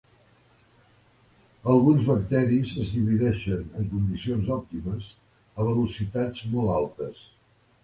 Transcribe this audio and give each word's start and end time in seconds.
Alguns 1.73 2.07
bacteris 2.07 2.71
es 2.85 2.89
divideixen, 2.95 3.69
en 3.83 3.91
condicions 3.93 4.51
òptimes, 4.57 5.13
a 5.37 5.69
velocitats 5.71 6.45
molt 6.57 6.77
altes. 6.81 7.25